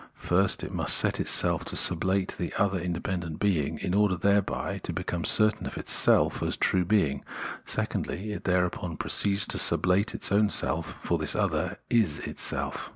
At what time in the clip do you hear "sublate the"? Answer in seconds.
1.75-2.51